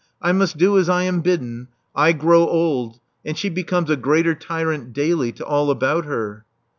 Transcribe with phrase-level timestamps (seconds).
[0.19, 1.67] I must do as I am bidden.
[1.95, 6.43] I grow old; and she becomes a greater tyrant daily to all about her."